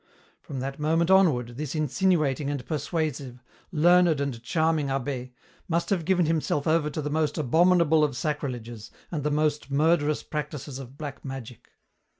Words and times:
From 0.41 0.61
that 0.61 0.79
moment 0.79 1.11
onward, 1.11 1.57
this 1.57 1.75
insinuating 1.75 2.49
and 2.49 2.65
persuasive, 2.65 3.43
learned 3.71 4.19
and 4.19 4.41
charming 4.41 4.87
abbé, 4.87 5.31
must 5.67 5.91
have 5.91 6.05
given 6.05 6.25
himself 6.25 6.65
over 6.65 6.89
to 6.89 7.03
the 7.03 7.11
most 7.11 7.37
abominable 7.37 8.03
of 8.03 8.17
sacrileges 8.17 8.89
and 9.11 9.23
the 9.23 9.29
most 9.29 9.69
murderous 9.69 10.23
practices 10.23 10.79
of 10.79 10.97
black 10.97 11.23
magic. 11.23 11.69